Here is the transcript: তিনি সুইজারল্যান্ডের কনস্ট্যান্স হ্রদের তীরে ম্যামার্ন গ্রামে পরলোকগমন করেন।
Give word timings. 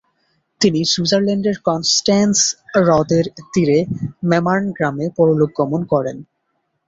তিনি 0.61 0.79
সুইজারল্যান্ডের 0.85 1.57
কনস্ট্যান্স 1.67 2.37
হ্রদের 2.75 3.25
তীরে 3.53 3.79
ম্যামার্ন 4.29 4.65
গ্রামে 4.71 5.05
পরলোকগমন 5.17 5.81
করেন। 5.83 6.17